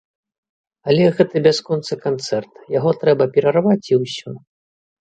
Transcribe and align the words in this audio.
Але 0.93 1.05
гэта 1.19 1.43
бясконцы 1.49 1.93
канцэрт, 2.09 2.53
яго 2.79 2.89
трэба 3.05 3.31
перарваць, 3.39 3.81
і 3.93 4.05
ўсё. 4.07 4.29